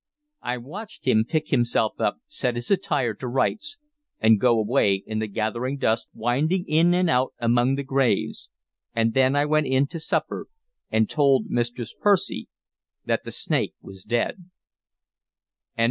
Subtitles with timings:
[0.41, 3.77] I watched him pick himself up, set his attire to rights,
[4.19, 8.49] and go away in the gathering dusk, winding in and out among the graves;
[8.95, 10.47] and then I went in to supper,
[10.89, 12.49] and told Mistress Percy
[13.05, 14.45] that the snake was dead.